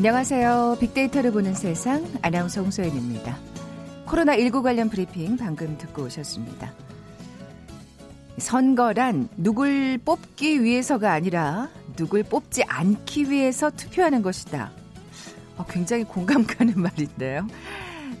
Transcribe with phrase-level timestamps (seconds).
[0.00, 0.78] 안녕하세요.
[0.80, 3.36] 빅데이터를 보는 세상 아나운서 홍소연입니다.
[4.06, 6.72] 코로나19 관련 브리핑 방금 듣고 오셨습니다.
[8.38, 14.72] 선거란 누굴 뽑기 위해서가 아니라 누굴 뽑지 않기 위해서 투표하는 것이다.
[15.58, 17.46] 어, 굉장히 공감 가는 말인데요.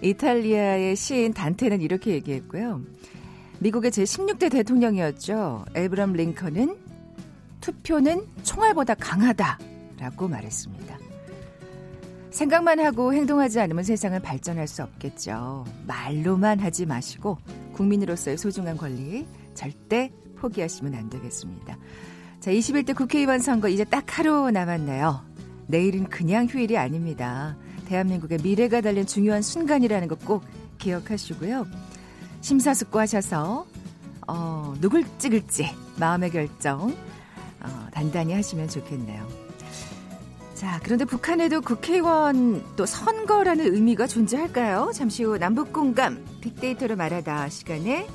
[0.02, 2.82] 이탈리아의 시인 단테는 이렇게 얘기했고요.
[3.60, 5.64] 미국의 제16대 대통령이었죠.
[5.74, 6.76] 에브람 링컨은
[7.62, 11.09] 투표는 총알보다 강하다라고 말했습니다.
[12.40, 15.66] 생각만 하고 행동하지 않으면 세상은 발전할 수 없겠죠.
[15.86, 17.36] 말로만 하지 마시고
[17.74, 21.76] 국민으로서의 소중한 권리 절대 포기하시면 안 되겠습니다.
[22.40, 25.22] 자, 21대 국회의원 선거 이제 딱 하루 남았네요.
[25.66, 27.58] 내일은 그냥 휴일이 아닙니다.
[27.88, 30.42] 대한민국의 미래가 달린 중요한 순간이라는 것 꼭
[30.78, 31.66] 기억하시고요.
[32.40, 33.66] 심사숙고하셔서
[34.28, 35.66] 어, 누굴 찍을지
[35.98, 36.96] 마음의 결정
[37.60, 39.39] 어, 단단히 하시면 좋겠네요.
[40.60, 44.90] 자, 그런데 북한에도 국회의원 또 선거라는 의미가 존재할까요?
[44.94, 48.06] 잠시 후 남북 공감 빅데이터로 말하다 시간에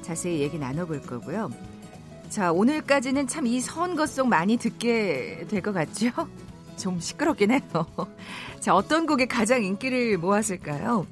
[0.00, 1.50] 자세히 얘기 나눠볼 거고요.
[2.28, 6.10] 자, 오늘까지는 참 이 선거송 많이 듣게 될 것 같죠?
[6.76, 7.60] 좀 시끄럽긴 해요.
[8.58, 11.06] 자, 어떤 곡이 가장 인기를 모았을까요?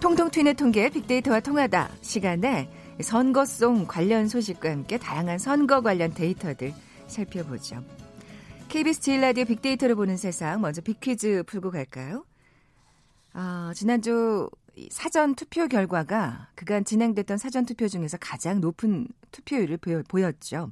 [0.00, 2.68] 통통 튀는 통계 빅데이터와 통하다 시간에
[3.00, 6.74] 선거송 관련 소식과 함께 다양한 선거 관련 데이터들
[7.06, 7.82] 살펴보죠.
[8.70, 12.24] KBS 제일 라디오 빅데이터를 보는 세상 먼저 빅퀴즈 풀고 갈까요?
[13.32, 14.48] 아, 지난주
[14.90, 20.70] 사전 투표 결과가 그간 진행됐던 사전 투표 중에서 가장 높은 투표율을 보였죠.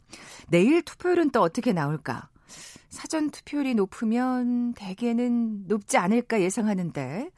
[0.48, 2.28] 내일 투표율은 또 어떻게 나올까?
[2.88, 7.30] 사전 투표율이 높으면 대개는 높지 않을까 예상하는데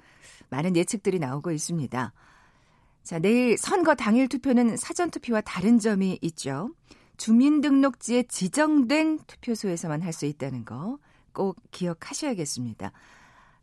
[0.50, 2.12] 많은 예측들이 나오고 있습니다.
[3.02, 6.70] 자, 내일 선거 당일 투표는 사전 투표와 다른 점이 있죠.
[7.20, 10.98] 주민등록지에 지정된 투표소에서만 할 수 있다는 거
[11.32, 12.90] 꼭 기억하셔야겠습니다.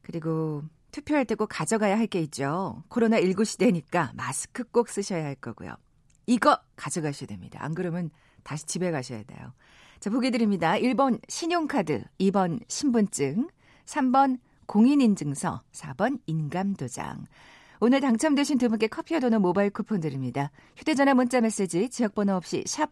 [0.01, 2.83] 그리고 투표할 때 꼭 가져가야 할 게 있죠.
[2.89, 5.75] 코로나19 시대니까 마스크 꼭 쓰셔야 할 거고요.
[6.27, 7.59] 이거 가져가셔야 됩니다.
[7.61, 8.09] 안 그러면
[8.43, 9.53] 다시 집에 가셔야 돼요.
[9.99, 10.73] 자, 보기 드립니다.
[10.73, 13.49] 1번 신용카드, 2번 신분증,
[13.85, 17.25] 3번 공인인증서, 4번 인감도장.
[17.79, 20.51] 오늘 당첨되신 두 분께 커피와 도넛 모바일 쿠폰 드립니다.
[20.77, 22.91] 휴대전화 문자 메시지 지역번호 없이 샵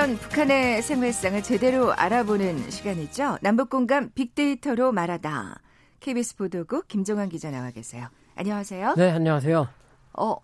[0.00, 3.36] 궁금했던 북한의 생활상을 제대로 알아보는 시간이죠.
[3.42, 5.60] 남북 공감 빅데이터로 말하다.
[6.00, 8.08] KBS 보도국 김종환 기자 나와 계세요.
[8.34, 8.94] 안녕하세요.
[8.96, 9.68] 네, 안녕하세요.
[10.14, 10.36] 어,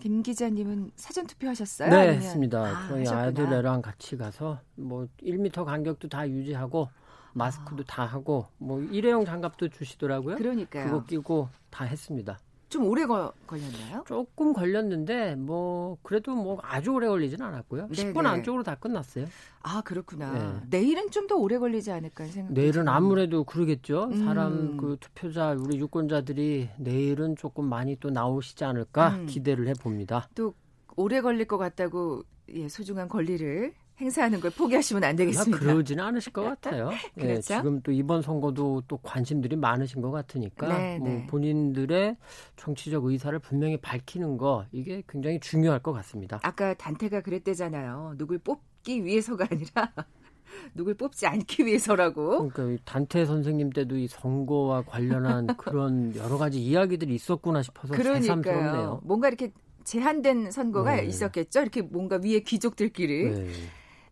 [0.00, 1.88] 김 기자님은 사전 투표하셨어요?
[1.88, 2.16] 네, 아니면...
[2.16, 2.58] 했습니다.
[2.60, 3.22] 아, 저희 하셨구나.
[3.22, 6.90] 아들 애랑 같이 가서 뭐 1m 간격도 다 유지하고
[7.32, 7.90] 마스크도 아.
[7.90, 10.36] 다 하고 뭐 일회용 장갑도 주시더라고요.
[10.36, 10.84] 그러니까요.
[10.86, 12.38] 그거 끼고 다 했습니다.
[12.70, 14.04] 좀 오래 거, 걸렸나요?
[14.06, 17.88] 조금 걸렸는데 뭐 그래도 뭐 아주 오래 걸리진 않았고요.
[17.88, 18.12] 네네.
[18.12, 19.26] 10분 안쪽으로 다 끝났어요.
[19.62, 20.32] 아 그렇구나.
[20.32, 20.78] 네.
[20.78, 22.52] 내일은 좀 더 오래 걸리지 않을까 생각.
[22.54, 24.10] 내일은 아무래도 그러겠죠.
[24.24, 24.76] 사람 음.
[24.78, 29.26] 그 투표자 우리 유권자들이 내일은 조금 많이 또 나오시지 않을까 음.
[29.26, 30.28] 기대를 해봅니다.
[30.34, 30.54] 또
[30.96, 35.58] 오래 걸릴 것 같다고 예, 소중한 권리를 행사하는 걸 포기하시면 안 되겠습니다.
[35.58, 36.90] 그러지는 않으실 것 같아요.
[37.18, 37.54] 예, 그렇죠?
[37.54, 41.26] 예, 지금 또 이번 선거도 또 관심들이 많으신 것 같으니까 네, 뭐 네.
[41.26, 42.16] 본인들의
[42.56, 46.40] 정치적 의사를 분명히 밝히는 거 이게 굉장히 중요할 것 같습니다.
[46.42, 48.14] 아까 단태가 그랬대잖아요.
[48.16, 49.92] 누굴 뽑기 위해서가 아니라
[50.74, 52.48] 누굴 뽑지 않기 위해서라고.
[52.48, 59.00] 그러니까 단태 선생님 때도 이 선거와 관련한 그런 여러 가지 이야기들이 있었구나 싶어서 새삼스럽네요.
[59.04, 59.52] 뭔가 이렇게
[59.84, 61.04] 제한된 선거가 네.
[61.06, 61.60] 있었겠죠.
[61.60, 63.50] 이렇게 뭔가 위에 귀족들끼리.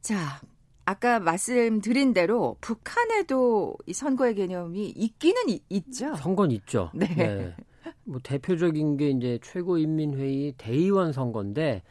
[0.09, 0.15] 네.
[0.15, 0.41] 자,
[0.85, 6.15] 아까 말씀드린 대로 북한에도 이 선거의 개념이 있기는 있죠.
[6.17, 6.91] 선거는 있죠.
[6.95, 7.07] 네.
[7.15, 7.55] 네.
[8.05, 11.83] 뭐 대표적인 게 이제 최고인민회의 대의원 선거인데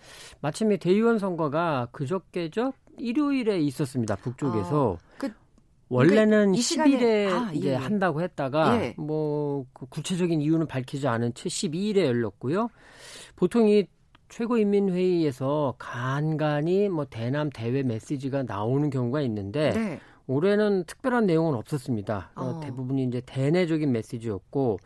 [0.42, 5.32] 마침 이 대의원 선거가 그저께죠 일요일에 있었습니다 북쪽에서 어, 그,
[5.90, 7.76] 원래는 그러니까 10일에 아, 이제 예.
[7.76, 8.96] 한다고 했다가 예.
[8.98, 12.70] 뭐그 구체적인 이유는 밝히지 않은 채 12일에 열렸고요.
[13.36, 13.86] 보통 이
[14.30, 20.00] 최고인민회의에서 간간히 뭐 대남 대외 메시지가 나오는 경우가 있는데 네.
[20.28, 22.32] 올해는 특별한 내용은 없었습니다.
[22.36, 22.44] 어.
[22.44, 22.60] 어.
[22.60, 24.80] 대부분이 이제 대내적인 메시지였고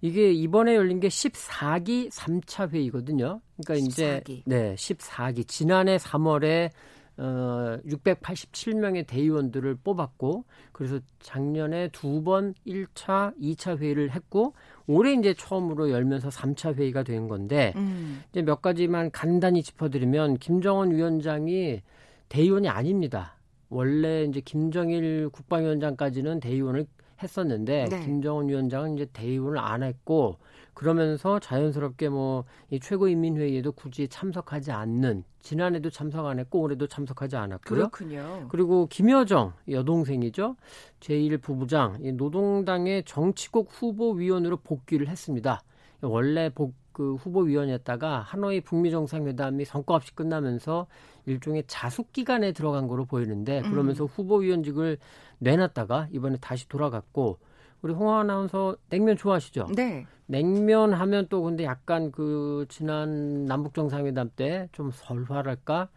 [0.00, 3.40] 이게 이번에 열린 게 14기 3차 회의거든요.
[3.64, 4.30] 그러니까 14기.
[4.30, 6.70] 이제 네, 14기 지난해 3월에
[7.16, 14.54] 어 687명의 대의원들을 뽑았고 그래서 작년에 두 번 1차, 2차 회의를 했고
[14.86, 18.22] 올해 이제 처음으로 열면서 3차 회의가 된 건데 음.
[18.30, 21.82] 이제 몇 가지만 간단히 짚어드리면 김정은 위원장이
[22.28, 23.36] 대의원이 아닙니다.
[23.68, 26.86] 원래 이제 김정일 국방위원장까지는 대의원을
[27.22, 28.00] 했었는데 네.
[28.00, 30.38] 김정은 위원장은 이제 대의원을 안 했고
[30.74, 37.90] 그러면서 자연스럽게 뭐 이 최고인민회의에도 굳이 참석하지 않는 지난해도 참석 안 했고 올해도 참석하지 않았고요.
[37.90, 38.46] 그렇군요.
[38.48, 40.56] 그리고 김여정 여동생이죠.
[41.00, 45.62] 제1 부부장 노동당의 정치국 후보위원으로 복귀를 했습니다.
[46.00, 50.86] 원래 복, 그 후보위원이었다가 하노이 북미 정상회담이 성과 없이 끝나면서
[51.26, 53.70] 일종의 자숙 기간에 들어간 거로 보이는데 음.
[53.70, 54.08] 그러면서 음.
[54.08, 54.96] 후보위원직을
[55.40, 57.38] 내놨다가 이번에 다시 돌아갔고
[57.84, 59.68] 우리 홍 아나운서 냉면 좋아하시죠?
[59.76, 60.06] 네.
[60.24, 65.88] 냉면 하면 또 근데 약간 그 지난 남북 정상회담 때 좀 설화랄까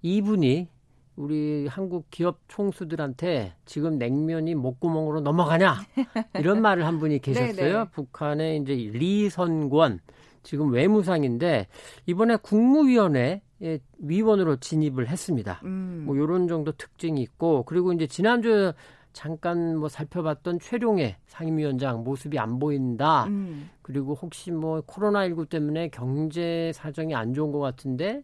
[0.00, 0.68] 이분이
[1.16, 5.74] 우리 한국 기업 총수들한테 지금 냉면이 목구멍으로 넘어가냐
[6.38, 7.52] 이런 말을 한 분이 계셨어요.
[7.56, 7.84] 네, 네.
[7.92, 10.00] 북한의 이제 리선권
[10.42, 11.66] 지금 외무상인데
[12.06, 15.60] 이번에 국무위원회 에 위원으로 진입을 했습니다.
[15.64, 16.04] 음.
[16.06, 18.72] 뭐 이런 정도 특징이 있고 그리고 이제 지난주
[19.18, 23.24] 잠깐 뭐 살펴봤던 최룡의 상임위원장 모습이 안 보인다.
[23.24, 23.68] 음.
[23.82, 28.22] 그리고 혹시 뭐 코로나19 때문에 경제 사정이 안 좋은 것 같은데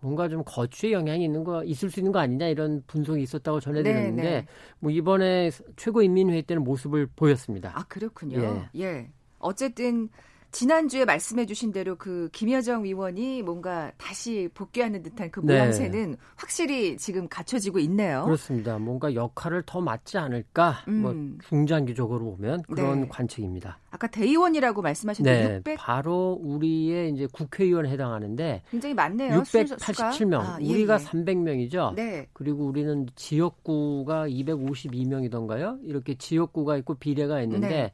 [0.00, 4.22] 뭔가 좀 거취에 영향이 있는 거 있을 수 있는 거 아니냐 이런 분석이 있었다고 전해드렸는데
[4.22, 4.46] 네, 네.
[4.80, 7.72] 뭐 이번에 최고인민회의 때는 모습을 보였습니다.
[7.74, 8.68] 아 그렇군요.
[8.74, 8.82] 예.
[8.82, 9.10] 예.
[9.38, 10.10] 어쨌든
[10.54, 15.54] 지난주에 말씀해 주신 대로 그 김여정 위원이 뭔가 다시 복귀하는 듯한 그 네.
[15.54, 16.16] 모양새는 네.
[16.36, 18.22] 확실히 지금 갖춰지고 있네요.
[18.24, 18.78] 그렇습니다.
[18.78, 20.84] 뭔가 역할을 더 맡지 않을까?
[20.86, 21.30] 뭐 음.
[21.32, 23.08] 뭐 중장기적으로 보면 그런 네.
[23.08, 23.80] 관측입니다.
[23.90, 29.42] 아까 대의원이라고 말씀하셨는데 네, 600 바로 우리의 이제 국회의원에 해당하는데 굉장히 많네요.
[29.42, 30.40] 687명.
[30.40, 31.04] 아, 예, 우리가 예.
[31.04, 31.94] 300명이죠.
[31.94, 32.28] 네.
[32.32, 35.80] 그리고 우리는 지역구가 252명이던가요?
[35.82, 37.92] 이렇게 지역구가 있고 비례가 있는데 네.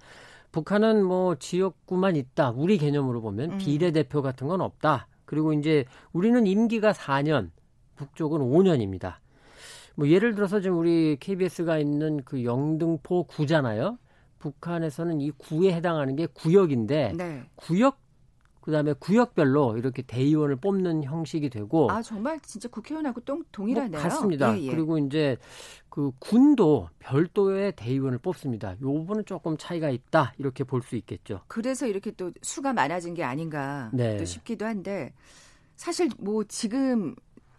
[0.53, 2.51] 북한은 뭐 지역구만 있다.
[2.51, 3.59] 우리 개념으로 보면 음.
[3.59, 5.07] 비례대표 같은 건 없다.
[5.25, 7.51] 그리고 이제 우리는 임기가 4년,
[7.97, 9.17] 북쪽은 5년입니다.
[9.95, 13.99] 뭐 예를 들어서 지금 우리 KBS가 있는 그 영등포 구잖아요.
[14.39, 17.43] 북한에서는 이 구에 해당하는 게 구역인데 네.
[17.57, 17.99] 구역
[18.61, 23.91] 그다음에 구역별로 이렇게 대의원을 뽑는 형식이 되고 아 정말 진짜 국회의원하고 동, 동일하네요.
[23.91, 24.57] 뭐 같습니다.
[24.59, 24.71] 예, 예.
[24.71, 25.37] 그리고 이제
[25.89, 28.77] 그 군도 별도의 대의원을 뽑습니다.
[28.81, 31.41] 요번은 조금 차이가 있다 이렇게 볼 수 있겠죠.
[31.49, 34.17] 그래서 이렇게 또 수가 많아진 게 아닌가 네.
[34.17, 35.13] 또 싶기도 한데
[35.77, 37.15] 사실 뭐 지금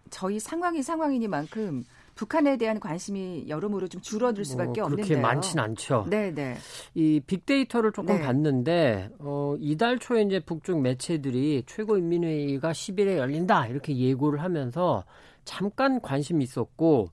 [0.10, 1.84] 저희 상황이 상황이니만큼
[2.22, 5.08] 북한에 대한 관심이 여러모로 좀 줄어들 수밖에 뭐 없는데요.
[5.08, 6.06] 그렇게 많진 않죠.
[6.08, 6.56] 네, 네.
[6.94, 8.22] 이 빅데이터를 조금 네.
[8.22, 15.04] 봤는데 어, 이달 초에 이제 북쪽 매체들이 최고인민회의가 10일에 열린다 이렇게 예고를 하면서
[15.46, 17.10] 잠깐 관심이 있었고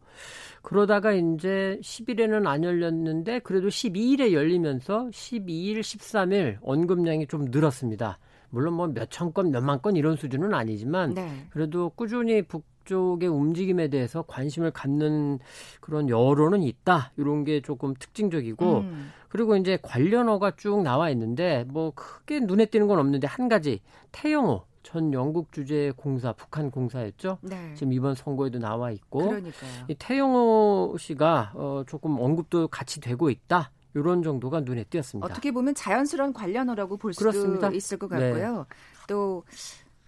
[0.61, 8.19] 그러다가 이제 10일에는 안 열렸는데 그래도 12일에 열리면서 12일, 13일 언급량이 좀 늘었습니다.
[8.50, 11.47] 물론 뭐 몇천 건, 몇만 건 이런 수준은 아니지만 네.
[11.49, 15.38] 그래도 꾸준히 북 쪽의 움직임에 대해서 관심을 갖는
[15.80, 17.12] 그런 여론은 있다.
[17.18, 19.12] 이런 게 조금 특징적이고 음.
[19.28, 24.62] 그리고 이제 관련어가 쭉 나와 있는데 뭐 크게 눈에 띄는 건 없는데 한 가지 태영호
[24.83, 27.38] 전 영국 주재 공사 북한 공사였죠.
[27.42, 27.75] 네.
[27.75, 29.85] 지금 이번 선거에도 나와 있고 그러니까요.
[29.88, 33.71] 이 태영호 씨가 어 조금 언급도 같이 되고 있다.
[33.95, 35.26] 이런 정도가 눈에 띄었습니다.
[35.26, 37.71] 어떻게 보면 자연스러운 관련어라고 볼 수도 그렇습니다.
[37.71, 38.57] 있을 것 같고요.
[38.57, 38.64] 네.
[39.09, 39.45] 또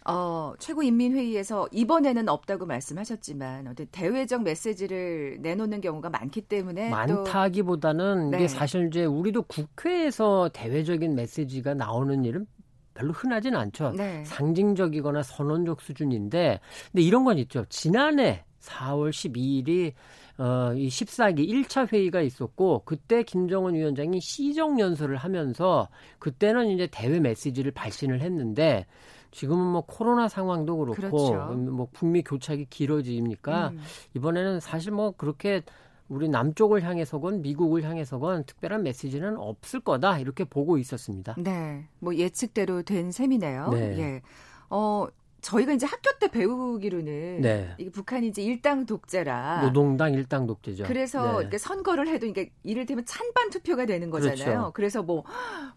[0.06, 8.46] 어, 최고인민회의에서 이번에는 없다고 말씀하셨지만 어떤 대외적 메시지를 내놓는 경우가 많기 때문에 많다기보다는 또, 이게
[8.46, 8.48] 네.
[8.48, 12.46] 사실 이제 우리도 국회에서 대외적인 메시지가 나오는 일은
[12.94, 13.92] 별로 흔하진 않죠.
[13.96, 14.24] 네.
[14.24, 16.60] 상징적이거나 선언적 수준인데
[16.92, 17.64] 근데 이런 건 있죠.
[17.68, 19.92] 지난해 4월 12일이
[20.38, 25.88] 어, 이 14기 1차 회의가 있었고 그때 김정은 위원장이 시정 연설을 하면서
[26.18, 28.86] 그때는 이제 대외 메시지를 발신을 했는데
[29.30, 31.54] 지금은 뭐 코로나 상황도 그렇고 그렇죠.
[31.54, 33.80] 뭐 북미 교착이 길어지니까 음.
[34.14, 35.62] 이번에는 사실 뭐 그렇게
[36.08, 41.36] 우리 남쪽을 향해서건 미국을 향해서건 특별한 메시지는 없을 거다 이렇게 보고 있었습니다.
[41.38, 43.68] 네, 뭐 예측대로 된 셈이네요.
[43.68, 43.98] 네.
[43.98, 44.22] 예.
[44.70, 45.06] 어
[45.40, 47.74] 저희가 이제 학교 때 배우기로는 네.
[47.78, 50.84] 이게 북한이 이제 일당 독재라 노동당 일당 독재죠.
[50.84, 51.42] 그래서 네.
[51.42, 54.36] 이렇게 선거를 해도 이게 이를테면 찬반 투표가 되는 거잖아요.
[54.36, 54.72] 그렇죠.
[54.74, 55.24] 그래서 뭐뭐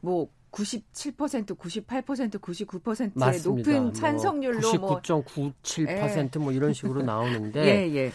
[0.02, 3.72] 뭐 97%, 98%, 99%의 맞습니다.
[3.72, 8.12] 높은 뭐 찬성률로 뭐 99.97%뭐 뭐 이런 식으로 나오는데 예, 예.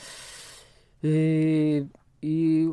[1.03, 1.85] 이,
[2.23, 2.73] 이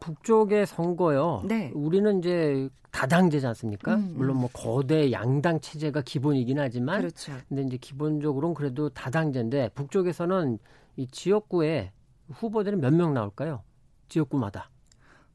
[0.00, 1.42] 북쪽의 선거요.
[1.46, 1.70] 네.
[1.74, 3.94] 우리는 이제 다당제지 않습니까?
[3.94, 4.14] 음, 음.
[4.16, 7.32] 물론 뭐 거대 양당 체제가 기본이긴 하지만 그렇죠.
[7.48, 10.58] 근데 이제 기본적으로는 그래도 다당제인데 북쪽에서는
[10.96, 11.92] 이 지역구에
[12.32, 13.62] 후보들은 몇명 나올까요?
[14.08, 14.70] 지역구마다.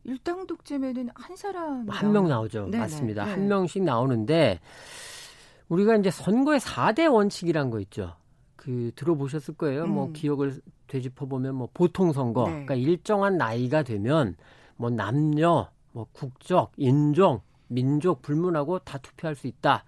[0.10, 2.66] 일당 독재면은 한 사람 한 명 나오죠.
[2.66, 2.78] 네네.
[2.80, 3.26] 맞습니다.
[3.26, 3.32] 네.
[3.32, 4.60] 한 명씩 나오는데
[5.68, 8.16] 우리가 이제 선거의 4대 원칙이란 거 있죠.
[8.56, 9.82] 그 들어보셨을 거예요.
[9.86, 9.94] 뭐 음.
[10.08, 12.52] 뭐 기억을 되짚어 보면 뭐 보통 선거, 네.
[12.52, 14.36] 그러니까 일정한 나이가 되면
[14.76, 19.84] 뭐 남녀, 뭐 국적, 인종, 민족 불문하고 다 투표할 수 있다.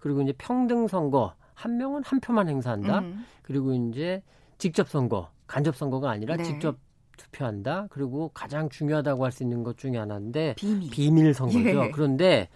[0.00, 3.00] 그리고 이제 평등 선거 한 명은 한 표만 행사한다.
[3.00, 3.26] 음.
[3.42, 4.22] 그리고 이제
[4.56, 6.44] 직접 선거, 간접 선거가 아니라 네.
[6.44, 6.76] 직접
[7.16, 7.86] 투표한다.
[7.90, 11.58] 그리고 가장 중요하다고 할 수 있는 것 중에 하나인데 비밀, 비밀 선거죠.
[11.86, 11.90] 예.
[11.90, 12.48] 그런데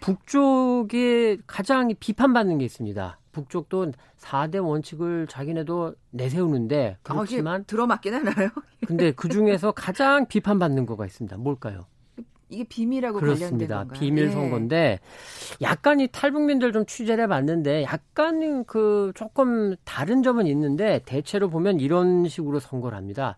[0.00, 3.18] 북쪽에 가장 비판받는 게 있습니다.
[3.32, 8.48] 북쪽도 4대 원칙을 자기네도 내세우는데 아, 그렇지만 아, 들어맞긴 하나요?
[8.86, 11.36] 근데 그 중에서 가장 비판받는 거가 있습니다.
[11.36, 11.86] 뭘까요?
[12.50, 13.84] 이게 비밀하고 그렇습니다.
[13.92, 14.30] 비밀 예.
[14.30, 15.00] 선거인데
[15.60, 22.26] 약간 이 탈북민들 좀 취재를 해봤는데 약간 그 조금 다른 점은 있는데 대체로 보면 이런
[22.26, 23.36] 식으로 선거를 합니다.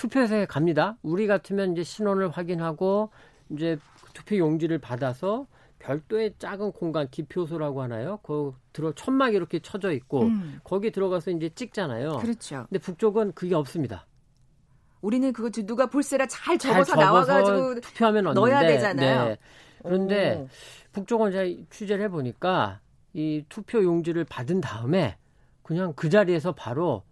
[0.00, 0.96] 투표소에 갑니다.
[1.02, 3.10] 우리 같으면 이제 신원을 확인하고
[3.50, 3.76] 이제
[4.14, 5.46] 투표 용지를 받아서
[5.78, 8.18] 별도의 작은 공간 기표소라고 하나요?
[8.22, 10.58] 그 들어 천막 이렇게 쳐져 있고 음.
[10.64, 12.16] 거기 들어가서 이제 찍잖아요.
[12.16, 12.64] 그렇죠.
[12.70, 14.06] 근데 북쪽은 그게 없습니다.
[15.02, 19.24] 우리는 그거 누가 볼세라 잘 적어서, 잘 적어서 나와가지고 투표하면 얻는데, 넣어야 되잖아요.
[19.28, 19.38] 네.
[19.82, 20.48] 그런데 오.
[20.92, 22.80] 북쪽은 제가 취재를 해보니까
[23.12, 25.18] 이 투표 용지를 받은 다음에
[25.62, 27.02] 그냥 그 자리에서 바로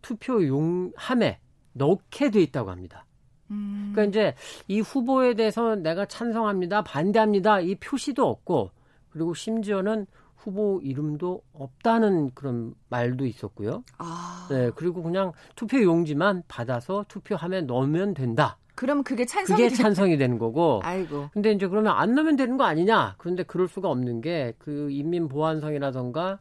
[0.00, 1.40] 투표 용함에
[1.76, 3.04] 넣게 돼 있다고 합니다.
[3.50, 3.92] 음.
[3.94, 4.34] 그러니까 이제
[4.68, 8.70] 이 후보에 대해서 내가 찬성합니다, 반대합니다 이 표시도 없고
[9.10, 10.06] 그리고 심지어는
[10.36, 13.82] 후보 이름도 없다는 그런 말도 있었고요.
[13.98, 14.46] 아.
[14.50, 18.58] 네, 그리고 그냥 투표 용지만 받아서 투표함에 넣으면 된다.
[18.76, 20.80] 그럼 그게 찬성이 그게 찬성이 되는 거고.
[20.84, 21.30] 아이고.
[21.32, 23.14] 근데 이제 그러면 안 넣으면 되는 거 아니냐?
[23.18, 26.38] 그런데 그럴 수가 없는 게 그 인민 보안성이라던가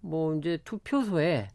[0.00, 1.48] 뭐 이제 투표소에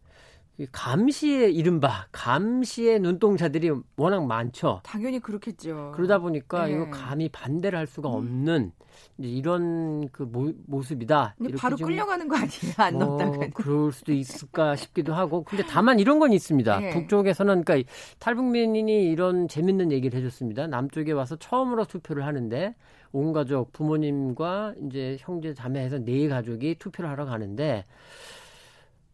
[0.71, 4.81] 감시의 이른바 감시의 눈동자들이 워낙 많죠.
[4.83, 5.93] 당연히 그렇겠죠.
[5.95, 6.73] 그러다 보니까 네.
[6.73, 8.71] 이거 감히 반대를 할 수가 없는
[9.17, 12.73] 이제 이런 그 모, 습이다 바로 끌려가는 거 아니에요?
[12.77, 13.47] 안 뭐, 넣다가.
[13.53, 15.43] 그럴 수도 있을까 싶기도 하고.
[15.43, 16.79] 근데 다만 이런 건 있습니다.
[16.79, 16.89] 네.
[16.91, 20.67] 북쪽에서는 그러니까 탈북민이 이런 재밌는 얘기를 해줬습니다.
[20.67, 22.75] 남쪽에 와서 처음으로 투표를 하는데
[23.11, 27.85] 온 가족 부모님과 이제 형제 자매해서 네 가족이 투표를 하러 가는데.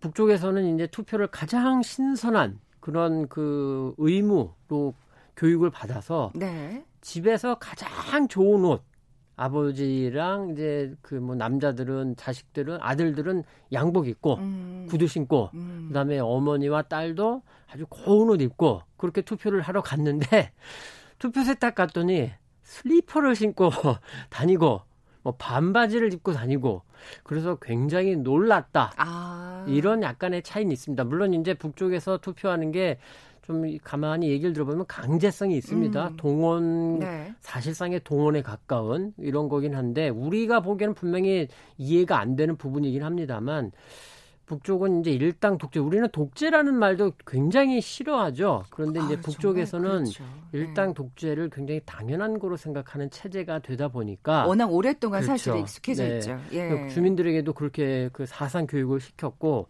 [0.06, 4.94] 북쪽에서는 이제 투표를 가장 신선한 그런 그 의무로
[5.36, 6.86] 교육을 받아서 네.
[7.02, 8.84] 집에서 가장 좋은 옷
[9.36, 13.44] 아버지랑 이제 그 뭐 남자들은 자식들은 아들들은
[13.74, 14.86] 양복 입고 음.
[14.88, 15.88] 구두 신고 음.
[15.90, 20.52] 그다음에 어머니와 딸도 아주 고운 옷 입고 그렇게 투표를 하러 갔는데
[21.20, 22.32] 투표소에 딱 갔더니
[22.64, 23.72] 슬리퍼를 신고
[24.30, 24.82] 다니고
[25.25, 26.84] 뭐 반바지를 입고 다니고
[27.24, 28.94] 그래서 굉장히 놀랐다.
[28.96, 29.65] 아.
[29.67, 31.03] 이런 약간의 차이는 있습니다.
[31.03, 32.98] 물론 이제 북쪽에서 투표하는 게
[33.46, 36.08] 좀 가만히 얘기를 들어보면 강제성이 있습니다.
[36.08, 36.17] 음.
[36.17, 37.34] 동원 네.
[37.41, 43.72] 사실상의 동원에 가까운 이런 거긴 한데 우리가 보기에는 분명히 이해가 안 되는 부분이긴 합니다만
[44.46, 45.80] 북쪽은 이제 일당 독재.
[45.80, 48.64] 우리는 독재라는 말도 굉장히 싫어하죠.
[48.70, 50.24] 그런데 이제 아, 북쪽에서는 그렇죠.
[50.52, 50.94] 일당 네.
[50.94, 55.38] 독재를 굉장히 당연한 거로 생각하는 체제가 되다 보니까 워낙 오랫동안 그렇죠.
[55.38, 56.18] 사실 익숙해져 네.
[56.18, 56.40] 있죠.
[56.52, 56.70] 예.
[56.70, 59.68] 그 주민들에게도 그렇게 그 사상 교육을 시켰고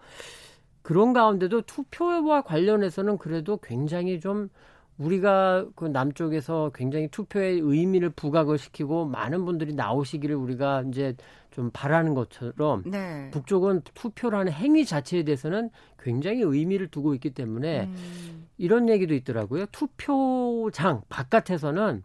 [0.81, 4.49] 그런 가운데도 투표와 관련해서는 그래도 굉장히 좀
[4.97, 11.15] 우리가 그 남쪽에서 굉장히 투표의 의미를 부각을 시키고 많은 분들이 나오시기를 우리가 이제
[11.51, 13.29] 좀 바라는 것처럼 네.
[13.31, 18.47] 북쪽은 투표라는 행위 자체에 대해서는 굉장히 의미를 두고 있기 때문에 음.
[18.57, 19.65] 이런 얘기도 있더라고요.
[19.67, 22.03] 투표장 바깥에서는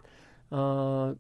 [0.51, 1.15] 어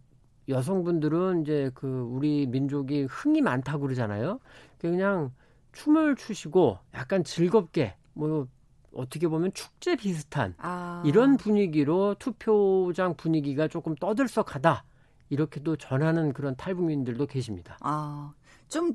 [0.48, 4.40] 여성분들은 이제 그 우리 민족이 흥이 많다고 그러잖아요.
[4.78, 5.32] 그냥
[5.72, 8.48] 춤을 추시고 약간 즐겁게 뭐
[8.92, 11.02] 어떻게 보면 축제 비슷한 아.
[11.06, 14.85] 이런 분위기로 투표장 분위기가 조금 떠들썩하다
[15.30, 17.78] 이렇게도 전하는 그런 탈북민들도 계십니다.
[17.80, 18.32] 아,
[18.68, 18.94] 좀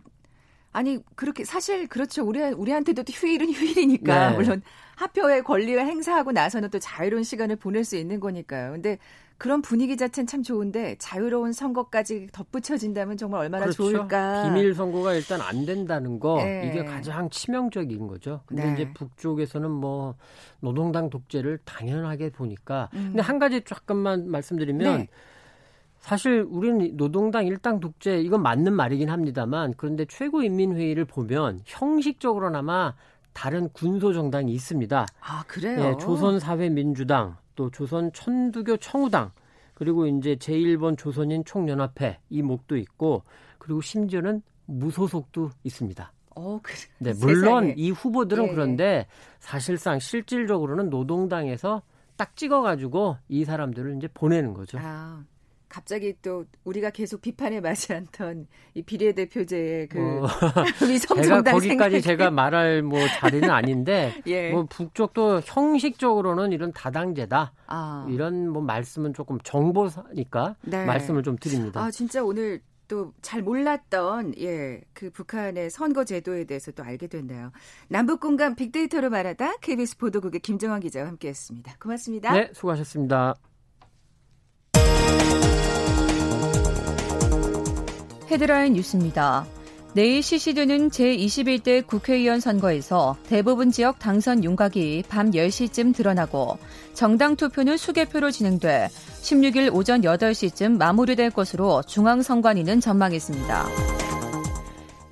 [0.73, 2.25] 아니 그렇게 사실 그렇죠.
[2.25, 4.35] 우리 우리한테도 휴일은 휴일이니까 네.
[4.35, 4.61] 물론
[4.97, 8.73] 합표의 권리를 행사하고 나서는 또 자유로운 시간을 보낼 수 있는 거니까요.
[8.73, 8.97] 근데
[9.37, 13.91] 그런 분위기 자체는 참 좋은데 자유로운 선거까지 덧붙여진다면 정말 얼마나 그렇죠.
[13.91, 14.43] 좋을까.
[14.43, 16.69] 비밀 선거가 일단 안 된다는 거 네.
[16.69, 18.41] 이게 가장 치명적인 거죠.
[18.45, 18.73] 근데 네.
[18.73, 20.15] 이제 북쪽에서는 뭐
[20.61, 23.07] 노동당 독재를 당연하게 보니까 음.
[23.07, 25.07] 근데 한 가지 잠깐만 말씀드리면 네.
[25.99, 32.93] 사실 우리는 노동당 일당 독재 이건 맞는 말이긴 합니다만 그런데 최고인민회의를 보면 형식적으로나마
[33.33, 35.05] 다른 군소 정당이 있습니다.
[35.19, 35.83] 아 그래요?
[35.83, 39.31] 예, 조선사회민주당 또 조선 천두교 청우당
[39.73, 43.23] 그리고 이제 제1번 조선인 총연합회 이 목도 있고
[43.57, 46.11] 그리고 심지어는 무소속도 있습니다.
[46.35, 48.51] 어, 그, 네, 물론 이 후보들은 예.
[48.51, 49.07] 그런데
[49.39, 51.81] 사실상 실질적으로는 노동당에서
[52.17, 54.77] 딱 찍어가지고 이 사람들을 이제 보내는 거죠.
[54.81, 55.23] 아,
[55.75, 60.27] 갑자기 또 우리가 계속 비판에 맞지 않던 이 비례대표제의 그 어,
[60.87, 62.01] 위성정당 제가 거기까지.
[62.01, 64.51] 제가 말할 뭐 자리는 아닌데 예.
[64.51, 68.07] 뭐 북쪽도 형식적으로는 이런 다당제다 아.
[68.09, 70.85] 이런 뭐 말씀은 조금 정보니까 네.
[70.85, 71.83] 말씀을 좀 드립니다.
[71.83, 77.51] 아 진짜 오늘 또잘 몰랐던 예 그 북한의 선거 제도에 대해서 또 알게 됐네요.
[77.89, 81.75] 남북 공감 빅데이터로 말하다 KBS 보도국의 김정환 기자와 함께했습니다.
[81.81, 82.31] 고맙습니다.
[82.31, 83.35] 네, 수고하셨습니다.
[88.29, 89.45] 헤드라인 뉴스입니다.
[89.93, 96.57] 내일 시시되는 제21대 국회의원 선거에서 대부분 지역 당선 윤곽이 밤 10시쯤 드러나고
[96.93, 98.89] 정당 투표는 수개표로 진행돼
[99.21, 103.67] 16일 오전 8시쯤 마무리될 것으로 중앙선관위는 전망했습니다.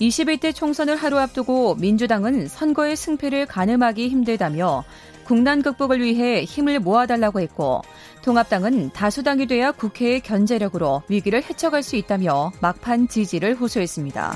[0.01, 4.83] 21대 총선을 하루 앞두고 민주당은 선거의 승패를 가늠하기 힘들다며
[5.25, 7.81] 국난 극복을 위해 힘을 모아달라고 했고
[8.21, 14.35] 통합당은 다수당이 돼야 국회의 견제력으로 위기를 헤쳐갈 수 있다며 막판 지지를 호소했습니다.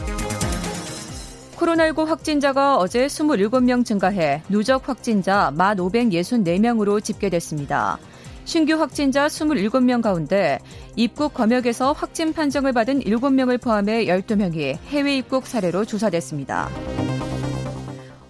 [1.56, 7.98] 코로나19 확진자가 어제 27명 증가해 누적 확진자 1,564명으로 집계됐습니다.
[8.46, 10.60] 신규 확진자 27명 가운데
[10.96, 16.70] 입국 검역에서 확진 판정을 받은 7명을 포함해 12명이 해외 입국 사례로 조사됐습니다.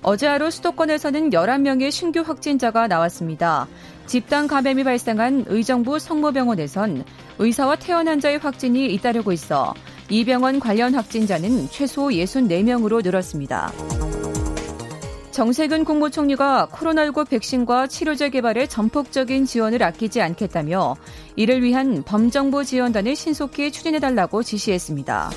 [0.10, 3.68] 어제 하루 수도권에서는 11명의 신규 확진자가 나왔습니다.
[4.06, 7.04] 집단 감염이 발생한 의정부 성모병원에선
[7.40, 9.74] 의사와 퇴원 환자의 확진이 잇따르고 있어
[10.10, 13.74] 이 병원 관련 확진자는 최소 64명으로 늘었습니다.
[15.32, 20.96] 정세균 국무총리가 코로나19 백신과 치료제 개발에 전폭적인 지원을 아끼지 않겠다며
[21.36, 25.32] 이를 위한 범정부 지원단을 신속히 추진해달라고 지시했습니다.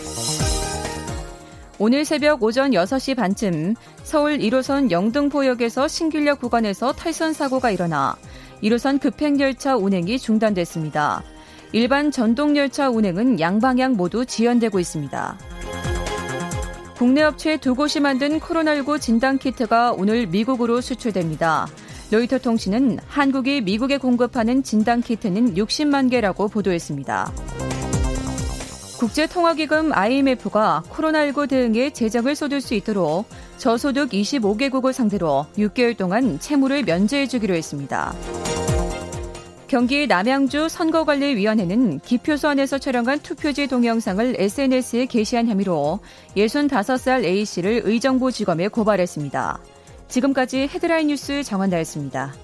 [1.82, 8.16] 오늘 새벽 오전 6시 반쯤 서울 1호선 영등포역에서 신길역 구간에서 탈선 사고가 일어나
[8.62, 11.22] 1호선 급행열차 운행이 중단됐습니다.
[11.72, 15.38] 일반 전동열차 운행은 양방향 모두 지연되고 있습니다.
[16.98, 21.66] 국내 업체 두 곳이 만든 코로나19 진단키트가 오늘 미국으로 수출됩니다.
[22.10, 27.32] 로이터 통신은 한국이 미국에 공급하는 진단키트는 60만 개라고 보도했습니다.
[29.00, 33.24] 국제통화기금 IMF가 코로나19 대응에 재정을 쏟을 수 있도록
[33.56, 38.14] 저소득 25개국을 상대로 6개월 동안 채무를 면제해 주기로 했습니다.
[39.68, 46.00] 경기 남양주 선거관리위원회는 기표소 안에서 촬영한 투표지 동영상을 SNS에 게시한 혐의로
[46.36, 49.60] 65살 A씨를 의정부지검에 고발했습니다.
[50.08, 52.34] 지금까지 헤드라인 뉴스 정한다였습니다.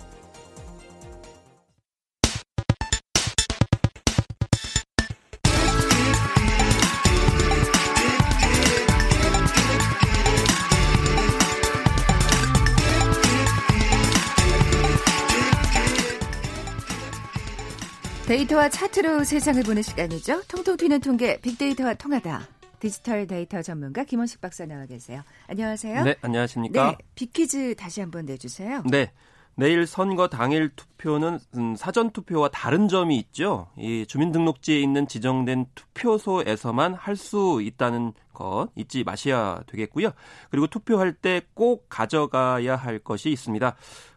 [18.46, 20.42] 데이터와 차트로 세상을 보는 시간이죠.
[20.46, 22.46] 통통 튀는 통계 빅데이터와 통하다.
[22.78, 25.22] 디지털 데이터 전문가 김원식 박사 나와 계세요.
[25.48, 26.04] 안녕하세요.
[26.04, 26.90] 네, 안녕하십니까.
[26.92, 28.82] 네, 빅퀴즈 다시 한번 내주세요.
[28.90, 29.12] 네.
[29.56, 33.68] 내일 선거 당일 투표는 음, 사전 투표와 다른 점이 있죠.
[33.78, 40.10] 이 주민등록지에 있는 지정된 투표소에서만 할 수 있다는 것 잊지 마셔야 되겠고요.
[40.50, 43.74] 그리고 투표할 때 꼭 가져가야 할 것이 있습니다.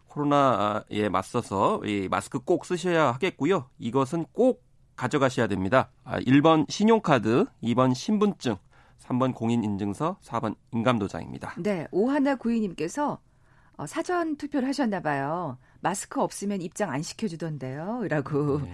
[0.09, 3.69] 코로나에 맞서서 이 마스크 꼭 쓰셔야 하겠고요.
[3.77, 4.63] 이것은 꼭
[4.95, 5.91] 가져가셔야 됩니다.
[6.05, 8.57] 1번 아, 신용카드, 2번 신분증,
[8.99, 11.53] 3번 공인인증서, 4번 인감도장입니다.
[11.57, 13.19] 네, 오하나 구이님께서
[13.77, 15.57] 어, 사전 투표를 하셨나 봐요.
[15.79, 18.07] 마스크 없으면 입장 안 시켜주던데요.
[18.09, 18.59] 라고.
[18.59, 18.73] 네.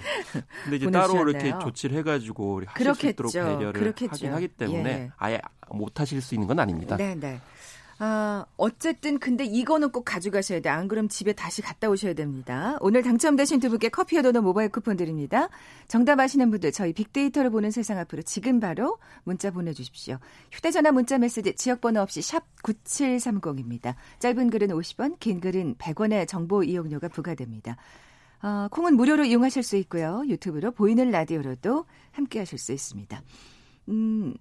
[0.63, 2.99] 근데 이제 따로 이렇게 조치를 해가지고 하실 그렇겠죠.
[2.99, 4.11] 수 있도록 배려를 그렇겠죠.
[4.13, 5.11] 하긴 하기 때문에 예.
[5.17, 6.97] 아예 못 하실 수 있는 건 아닙니다.
[6.97, 7.39] 네, 네.
[7.97, 10.67] 아, 어쨌든 근데 이거는 꼭 가져가셔야 돼.
[10.67, 12.77] 안 그럼 집에 다시 갔다 오셔야 됩니다.
[12.81, 15.47] 오늘 당첨되신 두 분께 커피와 도넛 모바일 쿠폰 드립니다.
[15.87, 20.17] 정답 아시는 분들 저희 빅데이터를 보는 세상 앞으로 지금 바로 문자 보내주십시오.
[20.51, 23.95] 휴대전화 문자 메시지 지역번호 없이 샵 9730입니다.
[24.19, 27.77] 짧은 글은 50원, 긴 글은 100원의 정보 이용료가 부과됩니다.
[28.43, 30.21] 어, 콩은 무료로 이용하실 수 있고요.
[30.27, 33.21] 유튜브로 보이는 라디오로도 함께 하실 수 있습니다.
[33.87, 34.33] 음,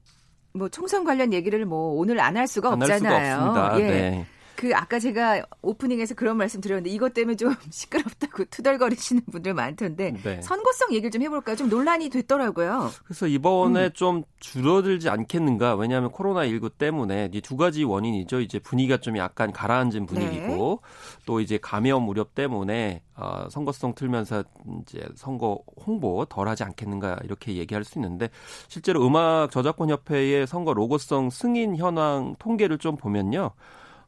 [0.57, 3.14] 뭐 총선 관련 얘기를 뭐 오늘 안 할 수가 없잖아요.
[3.14, 3.81] 할 수가.
[3.81, 3.83] 예.
[3.88, 4.27] 네.
[4.57, 10.40] 그 아까 제가 오프닝에서 그런 말씀 드렸는데 이것 때문에 좀 시끄럽다고 투덜거리시는 분들 많던데 네.
[10.43, 11.57] 선거성 얘기를 좀 해볼까요?
[11.57, 12.90] 좀 논란이 됐더라고요.
[13.05, 13.90] 그래서 이번에 음.
[13.95, 15.75] 좀 줄어들지 않겠는가?
[15.75, 18.40] 왜냐하면 코로나 19 때문에 이 두 가지 원인이죠.
[18.40, 20.88] 이제 분위기가 좀 약간 가라앉은 분위기고 네.
[21.25, 24.45] 또 이제 감염 우려 때문에 어, 선거성 틀면서
[24.83, 28.31] 이제 선거 홍보 덜하지 않겠는가 이렇게 얘기할 수 있는데
[28.69, 33.53] 실제로 음악 저작권 협회의 선거 로고성 승인 현황 통계를 좀 보면요.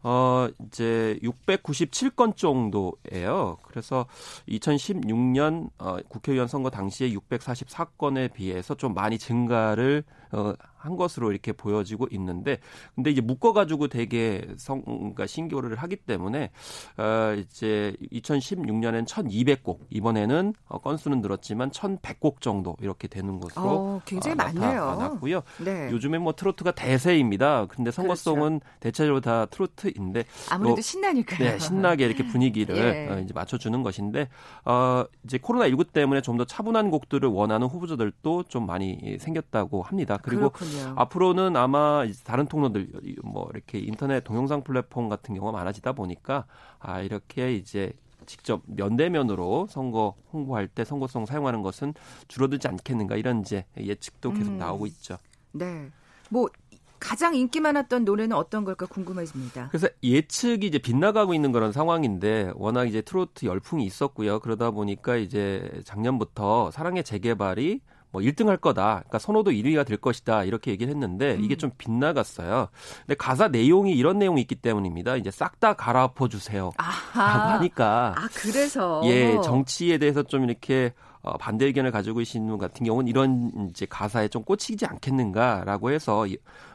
[0.09, 3.57] 어, 이제 697건 정도예요.
[3.62, 4.07] 그래서
[4.48, 10.05] 2016년 어, 국회의원 선거 당시에 644건에 비해서 좀 많이 증가를
[10.37, 12.59] 어, 한 것으로 이렇게 보여지고 있는데
[12.94, 16.51] 근데 이제 묶어 가지고 되게 성 그러니까 신고를 하기 때문에
[16.96, 24.35] 어 이제 2016년엔 1200곡 이번에는 어, 건수는 늘었지만 1100곡 정도 이렇게 되는 것으로 어, 굉장히
[24.35, 24.83] 어, 많네요.
[25.59, 25.90] 네.
[25.90, 27.66] 요즘에 뭐 트로트가 대세입니다.
[27.66, 28.77] 근데 선거송은 그렇죠.
[28.79, 31.38] 대체적으로 다 트로트인데 아무래도 뭐, 신나니까요.
[31.38, 33.09] 네, 신나게 이렇게 분위기를 예.
[33.09, 34.29] 어, 이제 맞춰 주는 것인데
[34.64, 40.18] 어 이제 코로나 19 때문에 좀 더 차분한 곡들을 원하는 후보자들도 좀 많이 생겼다고 합니다.
[40.26, 40.94] 그리고 그렇군요.
[40.96, 42.88] 앞으로는 아마 다른 통로들
[43.22, 46.46] 뭐 이렇게 인터넷 동영상 플랫폼 같은 경우가 많아지다 보니까
[46.78, 47.92] 아 이렇게 이제
[48.26, 51.94] 직접 면대면으로 선거 홍보할 때 선거송 사용하는 것은
[52.28, 54.58] 줄어들지 않겠는가 이런 이제 예측도 계속 음.
[54.58, 55.18] 나오고 있죠.
[55.52, 55.90] 네.
[56.28, 56.48] 뭐
[56.98, 59.68] 가장 인기 많았던 노래는 어떤 걸까 궁금해집니다.
[59.68, 64.40] 그래서 예측이 이제 빗나가고 있는 그런 상황인데 워낙 이제 트로트 열풍이 있었고요.
[64.40, 68.82] 그러다 보니까 이제 작년부터 사랑의 재개발이 뭐 1등 할 거다.
[69.00, 70.44] 그러니까 선호도 1위가 될 것이다.
[70.44, 71.58] 이렇게 얘기를 했는데 이게 음.
[71.58, 72.68] 좀 빗나갔어요.
[73.00, 75.16] 근데 가사 내용이 이런 내용이 있기 때문입니다.
[75.16, 76.70] 이제 싹 다 갈아엎어 주세요.
[77.14, 80.92] 라고 하니까 아, 그래서 예, 정치에 대해서 좀 이렇게
[81.26, 86.24] 어, 반대 의견을 가지고 계시는 분 같은 경우는 이런 이제 가사에 좀 꽂히지 않겠는가라고 해서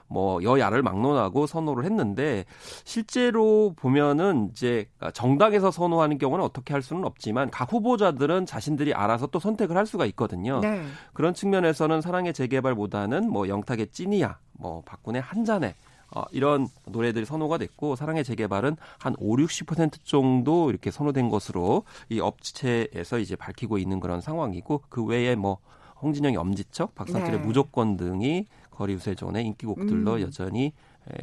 [0.07, 2.43] 뭐 여야를 막론하고 선호를 했는데
[2.83, 9.39] 실제로 보면은 이제 정당에서 선호하는 경우는 어떻게 할 수는 없지만 각 후보자들은 자신들이 알아서 또
[9.39, 10.59] 선택을 할 수가 있거든요.
[10.59, 10.83] 네.
[11.13, 15.75] 그런 측면에서는 사랑의 재개발보다는 뭐 영탁의 찐이야, 뭐 박군의 한 잔에
[16.13, 22.19] 어, 이런 노래들이 선호가 됐고 사랑의 재개발은 한 5, 60% 정도 이렇게 선호된 것으로 이
[22.19, 25.57] 업체에서 이제 밝히고 있는 그런 상황이고 그 외에 뭐
[26.01, 27.45] 홍진영의 엄지척, 박상철의 네.
[27.45, 30.21] 무조건 등이 거리 우세존의 인기곡들로 음.
[30.21, 30.73] 여전히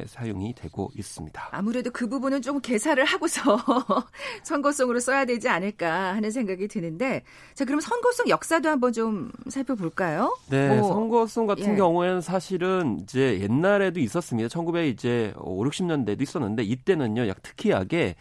[0.05, 1.49] 사용이 되고 있습니다.
[1.51, 3.57] 아무래도 그 부분은 좀 개사를 하고서
[4.43, 10.37] 선거송으로 써야 되지 않을까 하는 생각이 드는데 자 그럼 선거송 역사도 한번 좀 살펴볼까요?
[10.49, 11.75] 네, 뭐, 선거송 같은 예.
[11.75, 14.49] 경우에는 사실은 이제 옛날에도 있었습니다.
[14.49, 18.15] 1900 이제 5, 60년대도 있었는데 이때는요, 약 특이하게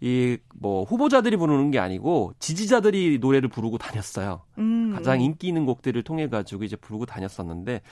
[0.00, 4.42] 이 뭐 후보자들이 부르는 게 아니고 지지자들이 노래를 부르고 다녔어요.
[4.58, 4.92] 음.
[4.94, 7.82] 가장 인기 있는 곡들을 통해 가지고 이제 부르고 다녔었는데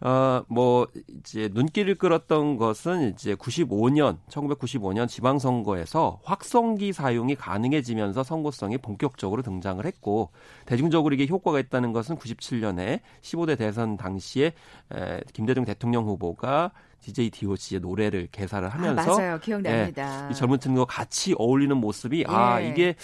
[0.00, 9.84] 어뭐 이제 눈길을 끌었던 것은 이제 95년 1995년 지방선거에서 확성기 사용이 가능해지면서 선거성이 본격적으로 등장을
[9.84, 10.30] 했고
[10.66, 14.52] 대중적으로 이게 효과가 있다는 것은 97년에 15대 대선 당시에
[14.92, 19.38] 에, 김대중 대통령 후보가 DJ DOC의 노래를 개사를 아, 하면서 아, 맞아요.
[19.40, 20.26] 기억납니다.
[20.26, 22.66] 예, 이 젊은 층과 같이 어울리는 모습이 아, 예.
[22.66, 22.94] 아 이게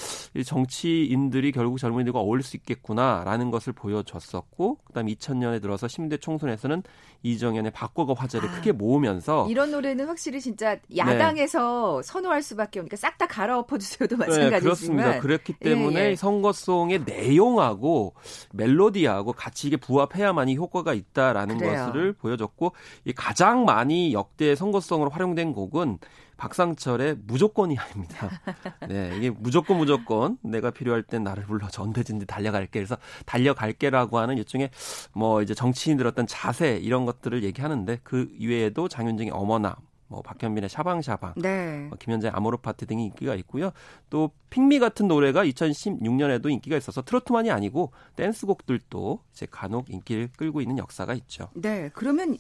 [0.44, 6.82] 정치인들이 결국 젊은이들과 어울릴 수 있겠구나라는 것을 보여줬었고 그다음 2000년에 들어서 심대 총선에서는
[7.22, 12.12] 이정현의 바꿔가 화제를 아, 크게 모으면서 이런 노래는 확실히 진짜 야당에서 네.
[12.12, 15.20] 선호할 수밖에 없으니까 싹 다 갈아엎어 주세요도 네, 마찬가지지만 네, 그렇습니다.
[15.20, 16.16] 그렇기 때문에 예, 예.
[16.16, 18.14] 선거송의 내용하고
[18.52, 21.86] 멜로디하고 같이 이게 부합해야만이 효과가 있다라는 그래요.
[21.86, 22.72] 것을 보여줬고
[23.04, 25.98] 이 가장 많이 역대 선거성으로 활용된 곡은
[26.36, 28.28] 박상철의 무조건이 아닙니다.
[28.88, 32.70] 네, 이게 무조건 무조건 내가 필요할 땐 나를 불러 전대진지 달려갈게.
[32.72, 34.70] 그래서 달려갈게라고 하는 일종의
[35.12, 39.76] 뭐 이제 정치인들 어떤 자세 이런 것들을 얘기하는데 그 이외에도 장윤정의 어머나
[40.08, 41.86] 뭐 박현빈의 샤방샤방, 네.
[41.88, 43.72] 뭐 김현재 아모르 파트 등이 인기가 있고요.
[44.10, 50.78] 또 핑미 같은 노래가 2016년에도 인기가 있어서 트로트만이 아니고 댄스곡들도 이제 간혹 인기를 끌고 있는
[50.78, 51.48] 역사가 있죠.
[51.54, 52.36] 네, 그러면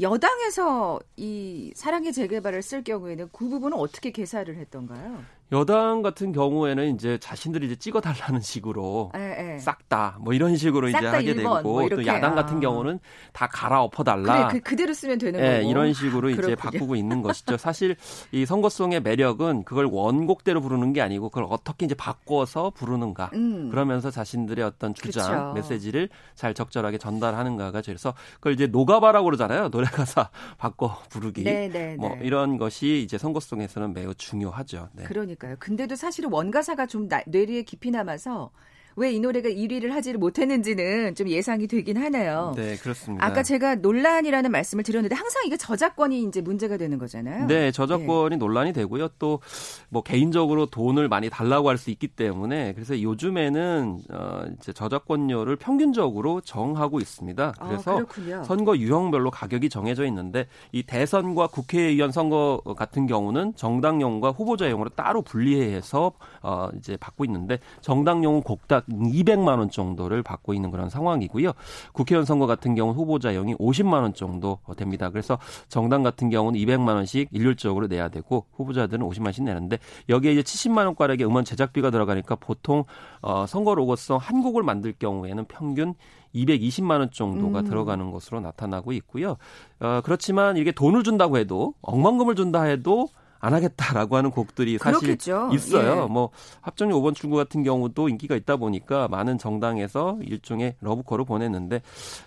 [0.00, 5.24] 여당에서 이 사랑의 재개발을 쓸 경우에는 그 부분은 어떻게 개사를 했던가요?
[5.52, 9.58] 여당 같은 경우에는 이제 자신들이 이제 찍어달라는 식으로 예, 예.
[9.58, 12.60] 싹다 뭐 이런 식으로 이제 하게 되고 뭐 또 야당 같은 아.
[12.60, 12.98] 경우는
[13.32, 14.48] 다 갈아엎어달라.
[14.48, 15.70] 그래, 그, 그대로 쓰면 되는 예, 거고.
[15.70, 17.56] 이런 식으로 이제 바꾸고 있는 것이죠.
[17.56, 17.96] 사실
[18.32, 23.30] 이 선거송의 매력은 그걸 원곡대로 부르는 게 아니고 그걸 어떻게 이제 바꿔서 부르는가.
[23.34, 23.68] 음.
[23.70, 25.52] 그러면서 자신들의 어떤 주장, 그렇죠.
[25.54, 29.70] 메시지를 잘 적절하게 전달하는가가 그래서 그걸 이제 노가바라고 그러잖아요.
[29.70, 31.44] 노래 가사 바꿔 부르기.
[31.44, 32.20] 네, 네, 뭐 네.
[32.24, 34.88] 이런 것이 이제 선거송에서는 매우 중요하죠.
[34.92, 35.04] 네.
[35.04, 35.35] 그러니까.
[35.36, 35.56] 그러니까요.
[35.58, 38.50] 근데도 사실은 원가사가 좀 나, 뇌리에 깊이 남아서
[38.96, 42.52] 왜 이 노래가 1위를 하지를 못했는지는 좀 예상이 되긴 하네요.
[42.56, 43.24] 네, 그렇습니다.
[43.24, 47.46] 아까 제가 논란이라는 말씀을 드렸는데 항상 이게 저작권이 이제 문제가 되는 거잖아요.
[47.46, 48.36] 네, 저작권이 네.
[48.36, 49.08] 논란이 되고요.
[49.18, 49.40] 또
[49.88, 56.40] 뭐 개인적으로 돈을 많이 달라고 할 수 있기 때문에 그래서 요즘에는 어 이제 저작권료를 평균적으로
[56.40, 57.52] 정하고 있습니다.
[57.58, 64.30] 아, 그래서 아, 선거 유형별로 가격이 정해져 있는데 이 대선과 국회의원 선거 같은 경우는 정당용과
[64.30, 70.88] 후보자용으로 따로 분리해서 어 이제 받고 있는데 정당용은 곡딱 200만 원 정도를 받고 있는 그런
[70.88, 71.52] 상황이고요.
[71.92, 75.10] 국회의원 선거 같은 경우는 후보자용이 50만 원 정도 됩니다.
[75.10, 80.42] 그래서 정당 같은 경우는 200만 원씩 일률적으로 내야 되고 후보자들은 50만 원씩 내는데 여기에 이제
[80.42, 82.84] 70만 원가량의 음원 제작비가 들어가니까 보통
[83.22, 85.94] 어 선거 로고송 한 곡을 만들 경우에는 평균
[86.34, 87.64] 220만 원 정도가 음.
[87.64, 89.36] 들어가는 것으로 나타나고 있고요.
[89.80, 93.08] 어, 그렇지만 이게 돈을 준다고 해도 억만금을 준다 해도
[93.40, 95.50] 안 하겠다라고 하는 곡들이 사실 그렇겠죠.
[95.52, 96.04] 있어요.
[96.04, 96.06] 예.
[96.06, 101.82] 뭐 합정역 5번 출구 같은 경우도 인기가 있다 보니까 많은 정당에서 일종의 러브콜을 보냈는데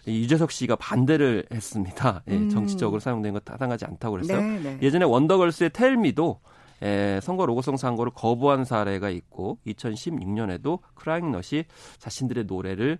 [0.07, 2.23] 유재석 씨가 반대를 했습니다.
[2.29, 2.49] 예, 음.
[2.49, 4.41] 정치적으로 사용된 거 타당하지 않다고 그랬어요.
[4.41, 4.79] 네, 네.
[4.81, 6.39] 예전에 원더걸스의 텔미도
[6.81, 11.65] 에, 선거 로고송 선거를 거부한 사례가 있고 2016년에도 크라잉넛이
[11.97, 12.99] 자신들의 노래를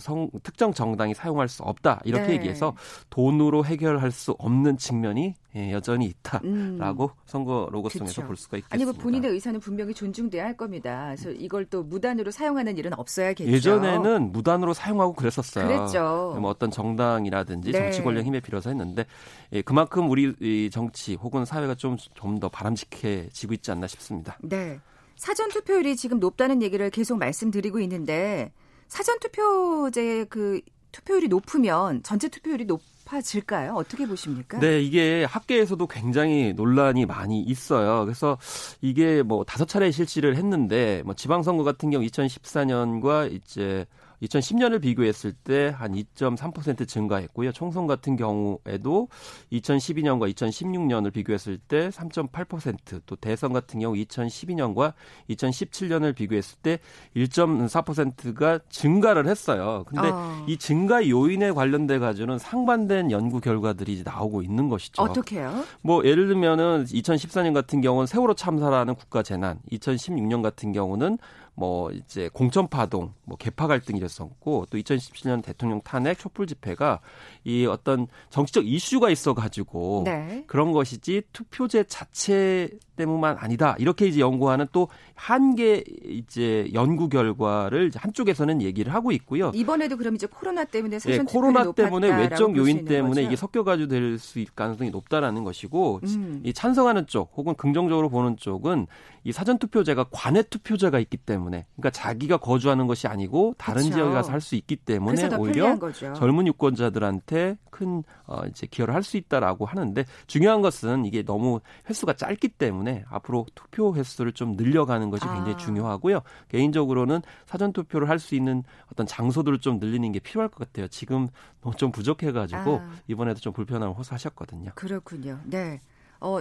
[0.00, 2.32] 성, 특정 정당이 사용할 수 없다 이렇게 네.
[2.34, 2.74] 얘기해서
[3.10, 7.20] 돈으로 해결할 수 없는 측면이 예, 여전히 있다라고 음.
[7.24, 8.74] 선거 로고송에서 볼 수가 있겠습니다.
[8.74, 11.06] 아니 뭐 본인의 의사는 분명히 존중돼야 할 겁니다.
[11.16, 13.50] 그래서 이걸 또 무단으로 사용하는 일은 없어야겠죠.
[13.50, 15.66] 예전에는 무단으로 사용하고 그랬었어요.
[15.66, 16.36] 그랬죠.
[16.40, 17.78] 뭐 어떤 정당이라든지 네.
[17.78, 19.06] 정치 권력 힘에 빌어서 했는데
[19.52, 24.36] 예, 그만큼 우리 정치 혹은 사회가 좀 좀 더 바람직해지고 있지 않나 싶습니다.
[24.42, 24.78] 네.
[25.16, 28.52] 사전 투표율이 지금 높다는 얘기를 계속 말씀드리고 있는데
[28.88, 30.60] 사전 투표제 그
[30.92, 33.74] 투표율이 높으면 전체 투표율이 높 높아질까요?
[33.74, 34.58] 어떻게 보십니까?
[34.58, 38.04] 네, 이게 학계에서도 굉장히 논란이 많이 있어요.
[38.04, 38.36] 그래서
[38.80, 43.86] 이게 뭐 다섯 차례 실시를 했는데 뭐 지방선거 같은 경우 2014년과 이제
[44.22, 47.52] 2010년을 비교했을 때 한 2.3% 증가했고요.
[47.52, 49.08] 총선 같은 경우에도
[49.52, 54.94] 2012년과 2016년을 비교했을 때 3.8%또 대선 같은 경우 2012년과
[55.30, 56.78] 2017년을 비교했을 때
[57.16, 59.84] 1.4%가 증가를 했어요.
[59.86, 60.44] 근데 어.
[60.46, 65.02] 이 증가 요인에 관련돼 가지고는 상반된 연구 결과들이 나오고 있는 것이죠.
[65.02, 65.64] 어떻게요?
[65.82, 71.18] 뭐 예를 들면은 2014년 같은 경우는 세월호 참사라는 국가 재난, 2016년 같은 경우는
[71.56, 77.00] 뭐 이제 공천 파동, 뭐 개파 갈등이 있었고 또 2017년 대통령 탄핵 촛불 집회가
[77.44, 80.44] 이 어떤 정치적 이슈가 있어 가지고 네.
[80.46, 83.76] 그런 것이지 투표제 자체 때문만 아니다.
[83.78, 89.52] 이렇게 이제 연구하는 또 한계 이제 연구 결과를 한쪽에서는 얘기를 하고 있고요.
[89.54, 93.26] 이번에도 그럼 이제 코로나 때문에 사전 네, 코로나 때문에 외적 요인 때문에 거죠?
[93.26, 96.40] 이게 섞여 가지고 될 수 있을 가능성이 높다라는 것이고 음.
[96.44, 98.86] 이 찬성하는 쪽 혹은 긍정적으로 보는 쪽은
[99.24, 103.94] 이 사전 투표제가 관외 투표제가 있기 때문에 그러니까 자기가 거주하는 것이 아니고 다른 그렇죠.
[103.96, 105.76] 지역에 가서 할 수 있기 때문에 오히려
[106.14, 112.14] 젊은 유권자들한테 큰 어, 이제 기여를 할 수 있다라고 하는데 중요한 것은 이게 너무 횟수가
[112.14, 115.56] 짧기 때문에 앞으로 투표 횟수를 좀 늘려가는 것이 굉장히 아.
[115.56, 116.20] 중요하고요.
[116.48, 120.88] 개인적으로는 사전 투표를 할 수 있는 어떤 장소들을 좀 늘리는 게 필요할 것 같아요.
[120.88, 121.28] 지금
[121.60, 122.90] 너무 좀 부족해가지고 아.
[123.08, 124.72] 이번에도 좀 불편함을 호소하셨거든요.
[124.74, 125.38] 그렇군요.
[125.44, 125.80] 네.
[126.20, 126.40] 어,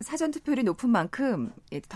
[0.00, 1.52] 사전 투표율이 높은 만큼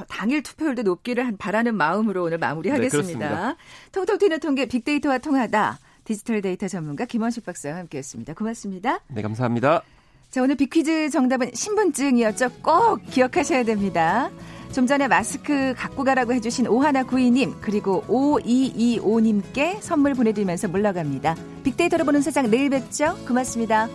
[0.09, 3.49] 당일 투표율도 높기를 바라는 마음으로 오늘 마무리하겠습니다.
[3.51, 3.57] 네,
[3.93, 5.79] 통통 튀는 통계 빅데이터와 통하다.
[6.05, 8.35] 디지털 데이터 전문가 김원식 박사와 함께했습니다.
[8.35, 9.01] 고맙습니다.
[9.09, 9.83] 네, 감사합니다.
[10.31, 12.51] 자, 오늘 빅퀴즈 정답은 신분증이었죠.
[12.63, 14.31] 꼭 기억하셔야 됩니다.
[14.71, 21.35] 좀 전에 마스크 갖고 가라고 해주신 오하나 구이님 그리고 5225님께 선물 보내드리면서 물러갑니다.
[21.65, 23.17] 빅데이터로 보는 세상 내일 뵙죠.
[23.27, 23.89] 고맙습니다.